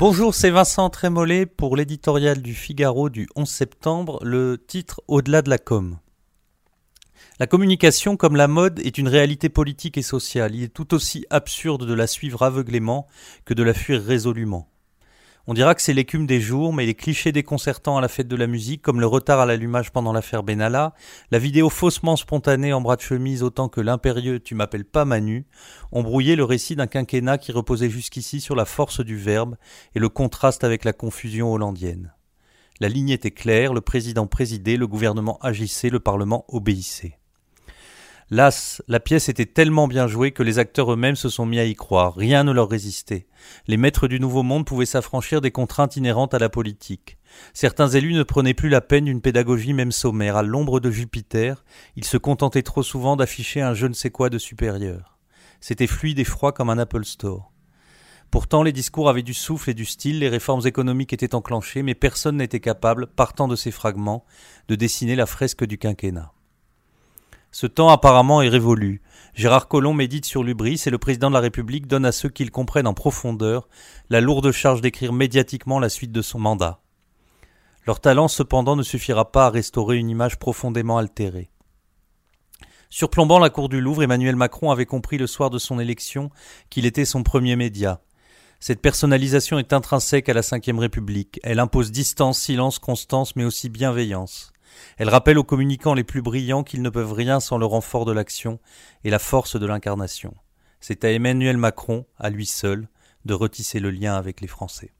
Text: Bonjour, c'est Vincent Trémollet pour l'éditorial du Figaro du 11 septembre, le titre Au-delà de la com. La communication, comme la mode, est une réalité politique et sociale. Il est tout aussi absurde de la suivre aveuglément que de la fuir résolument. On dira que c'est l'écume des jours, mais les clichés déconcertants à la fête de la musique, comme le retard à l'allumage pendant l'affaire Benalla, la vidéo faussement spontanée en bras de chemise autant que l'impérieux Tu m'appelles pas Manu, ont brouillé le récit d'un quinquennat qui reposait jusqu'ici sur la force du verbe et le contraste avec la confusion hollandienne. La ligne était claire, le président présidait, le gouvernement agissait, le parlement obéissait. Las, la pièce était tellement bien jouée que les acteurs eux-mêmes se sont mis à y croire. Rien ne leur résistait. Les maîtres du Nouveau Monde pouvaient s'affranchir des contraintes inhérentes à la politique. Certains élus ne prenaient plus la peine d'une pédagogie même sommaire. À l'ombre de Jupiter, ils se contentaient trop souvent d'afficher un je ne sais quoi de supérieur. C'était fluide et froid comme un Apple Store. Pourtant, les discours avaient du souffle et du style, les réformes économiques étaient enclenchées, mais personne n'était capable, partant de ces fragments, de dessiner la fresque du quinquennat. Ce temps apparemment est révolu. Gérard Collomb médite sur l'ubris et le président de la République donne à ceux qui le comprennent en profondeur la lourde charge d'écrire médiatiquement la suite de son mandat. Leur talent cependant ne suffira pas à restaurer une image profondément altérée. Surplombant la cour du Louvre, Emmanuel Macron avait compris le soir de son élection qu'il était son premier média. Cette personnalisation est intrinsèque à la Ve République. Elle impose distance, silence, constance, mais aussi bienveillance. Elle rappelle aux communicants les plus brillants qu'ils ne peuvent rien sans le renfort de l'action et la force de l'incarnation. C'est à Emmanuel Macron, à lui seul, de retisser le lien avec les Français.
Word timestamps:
Bonjour, 0.00 0.34
c'est 0.34 0.48
Vincent 0.48 0.88
Trémollet 0.88 1.44
pour 1.44 1.76
l'éditorial 1.76 2.40
du 2.40 2.54
Figaro 2.54 3.10
du 3.10 3.28
11 3.36 3.46
septembre, 3.46 4.18
le 4.22 4.56
titre 4.56 5.02
Au-delà 5.08 5.42
de 5.42 5.50
la 5.50 5.58
com. 5.58 5.98
La 7.38 7.46
communication, 7.46 8.16
comme 8.16 8.34
la 8.34 8.48
mode, 8.48 8.78
est 8.78 8.96
une 8.96 9.08
réalité 9.08 9.50
politique 9.50 9.98
et 9.98 10.02
sociale. 10.02 10.54
Il 10.54 10.62
est 10.62 10.68
tout 10.68 10.94
aussi 10.94 11.26
absurde 11.28 11.84
de 11.84 11.92
la 11.92 12.06
suivre 12.06 12.42
aveuglément 12.42 13.08
que 13.44 13.52
de 13.52 13.62
la 13.62 13.74
fuir 13.74 14.02
résolument. 14.02 14.69
On 15.50 15.54
dira 15.54 15.74
que 15.74 15.82
c'est 15.82 15.94
l'écume 15.94 16.28
des 16.28 16.40
jours, 16.40 16.72
mais 16.72 16.86
les 16.86 16.94
clichés 16.94 17.32
déconcertants 17.32 17.98
à 17.98 18.00
la 18.00 18.06
fête 18.06 18.28
de 18.28 18.36
la 18.36 18.46
musique, 18.46 18.82
comme 18.82 19.00
le 19.00 19.06
retard 19.08 19.40
à 19.40 19.46
l'allumage 19.46 19.90
pendant 19.90 20.12
l'affaire 20.12 20.44
Benalla, 20.44 20.94
la 21.32 21.40
vidéo 21.40 21.68
faussement 21.68 22.14
spontanée 22.14 22.72
en 22.72 22.80
bras 22.80 22.94
de 22.94 23.00
chemise 23.00 23.42
autant 23.42 23.68
que 23.68 23.80
l'impérieux 23.80 24.38
Tu 24.38 24.54
m'appelles 24.54 24.84
pas 24.84 25.04
Manu, 25.04 25.46
ont 25.90 26.04
brouillé 26.04 26.36
le 26.36 26.44
récit 26.44 26.76
d'un 26.76 26.86
quinquennat 26.86 27.36
qui 27.36 27.50
reposait 27.50 27.90
jusqu'ici 27.90 28.40
sur 28.40 28.54
la 28.54 28.64
force 28.64 29.00
du 29.00 29.16
verbe 29.16 29.56
et 29.96 29.98
le 29.98 30.08
contraste 30.08 30.62
avec 30.62 30.84
la 30.84 30.92
confusion 30.92 31.52
hollandienne. 31.52 32.14
La 32.78 32.88
ligne 32.88 33.10
était 33.10 33.32
claire, 33.32 33.74
le 33.74 33.80
président 33.80 34.28
présidait, 34.28 34.76
le 34.76 34.86
gouvernement 34.86 35.40
agissait, 35.42 35.90
le 35.90 35.98
parlement 35.98 36.44
obéissait. 36.46 37.19
Las, 38.32 38.80
la 38.86 39.00
pièce 39.00 39.28
était 39.28 39.44
tellement 39.44 39.88
bien 39.88 40.06
jouée 40.06 40.30
que 40.30 40.44
les 40.44 40.60
acteurs 40.60 40.92
eux-mêmes 40.92 41.16
se 41.16 41.28
sont 41.28 41.46
mis 41.46 41.58
à 41.58 41.64
y 41.64 41.74
croire. 41.74 42.14
Rien 42.14 42.44
ne 42.44 42.52
leur 42.52 42.68
résistait. 42.68 43.26
Les 43.66 43.76
maîtres 43.76 44.06
du 44.06 44.20
Nouveau 44.20 44.44
Monde 44.44 44.64
pouvaient 44.64 44.86
s'affranchir 44.86 45.40
des 45.40 45.50
contraintes 45.50 45.96
inhérentes 45.96 46.32
à 46.32 46.38
la 46.38 46.48
politique. 46.48 47.18
Certains 47.54 47.88
élus 47.88 48.14
ne 48.14 48.22
prenaient 48.22 48.54
plus 48.54 48.68
la 48.68 48.82
peine 48.82 49.06
d'une 49.06 49.20
pédagogie 49.20 49.72
même 49.72 49.90
sommaire. 49.90 50.36
À 50.36 50.44
l'ombre 50.44 50.78
de 50.78 50.92
Jupiter, 50.92 51.64
ils 51.96 52.04
se 52.04 52.18
contentaient 52.18 52.62
trop 52.62 52.84
souvent 52.84 53.16
d'afficher 53.16 53.62
un 53.62 53.74
je 53.74 53.88
ne 53.88 53.94
sais 53.94 54.10
quoi 54.10 54.30
de 54.30 54.38
supérieur. 54.38 55.18
C'était 55.60 55.88
fluide 55.88 56.20
et 56.20 56.24
froid 56.24 56.52
comme 56.52 56.70
un 56.70 56.78
Apple 56.78 57.04
Store. 57.04 57.50
Pourtant, 58.30 58.62
les 58.62 58.72
discours 58.72 59.08
avaient 59.08 59.24
du 59.24 59.34
souffle 59.34 59.70
et 59.70 59.74
du 59.74 59.84
style, 59.84 60.20
les 60.20 60.28
réformes 60.28 60.64
économiques 60.64 61.12
étaient 61.12 61.34
enclenchées, 61.34 61.82
mais 61.82 61.96
personne 61.96 62.36
n'était 62.36 62.60
capable, 62.60 63.08
partant 63.08 63.48
de 63.48 63.56
ces 63.56 63.72
fragments, 63.72 64.24
de 64.68 64.76
dessiner 64.76 65.16
la 65.16 65.26
fresque 65.26 65.64
du 65.64 65.78
quinquennat. 65.78 66.32
Ce 67.52 67.66
temps 67.66 67.88
apparemment 67.88 68.42
est 68.42 68.48
révolu. 68.48 69.02
Gérard 69.34 69.68
Collomb 69.68 69.94
médite 69.94 70.24
sur 70.24 70.44
l'ubris 70.44 70.82
et 70.86 70.90
le 70.90 70.98
président 70.98 71.28
de 71.28 71.34
la 71.34 71.40
République 71.40 71.86
donne 71.86 72.04
à 72.04 72.12
ceux 72.12 72.28
qui 72.28 72.44
le 72.44 72.50
comprennent 72.50 72.86
en 72.86 72.94
profondeur 72.94 73.68
la 74.08 74.20
lourde 74.20 74.52
charge 74.52 74.80
d'écrire 74.80 75.12
médiatiquement 75.12 75.78
la 75.78 75.88
suite 75.88 76.12
de 76.12 76.22
son 76.22 76.38
mandat. 76.38 76.80
Leur 77.86 78.00
talent 78.00 78.28
cependant 78.28 78.76
ne 78.76 78.82
suffira 78.82 79.32
pas 79.32 79.46
à 79.46 79.50
restaurer 79.50 79.96
une 79.96 80.10
image 80.10 80.38
profondément 80.38 80.98
altérée. 80.98 81.50
Surplombant 82.88 83.38
la 83.38 83.50
cour 83.50 83.68
du 83.68 83.80
Louvre, 83.80 84.02
Emmanuel 84.02 84.36
Macron 84.36 84.70
avait 84.70 84.86
compris 84.86 85.16
le 85.16 85.26
soir 85.26 85.48
de 85.48 85.58
son 85.58 85.78
élection 85.78 86.30
qu'il 86.70 86.86
était 86.86 87.04
son 87.04 87.22
premier 87.22 87.56
média. 87.56 88.00
Cette 88.58 88.82
personnalisation 88.82 89.58
est 89.58 89.72
intrinsèque 89.72 90.28
à 90.28 90.34
la 90.34 90.42
Ve 90.42 90.78
République. 90.78 91.40
Elle 91.42 91.60
impose 91.60 91.92
distance, 91.92 92.38
silence, 92.38 92.78
constance, 92.78 93.34
mais 93.36 93.44
aussi 93.44 93.70
bienveillance. 93.70 94.52
Elle 94.98 95.08
rappelle 95.08 95.38
aux 95.38 95.44
communicants 95.44 95.94
les 95.94 96.04
plus 96.04 96.22
brillants 96.22 96.62
qu'ils 96.62 96.82
ne 96.82 96.90
peuvent 96.90 97.12
rien 97.12 97.40
sans 97.40 97.58
le 97.58 97.66
renfort 97.66 98.04
de 98.04 98.12
l'action 98.12 98.58
et 99.04 99.10
la 99.10 99.18
force 99.18 99.58
de 99.58 99.66
l'incarnation. 99.66 100.34
C'est 100.80 101.04
à 101.04 101.10
Emmanuel 101.10 101.56
Macron, 101.56 102.06
à 102.18 102.30
lui 102.30 102.46
seul, 102.46 102.88
de 103.24 103.34
retisser 103.34 103.80
le 103.80 103.90
lien 103.90 104.14
avec 104.14 104.40
les 104.40 104.48
Français. 104.48 104.92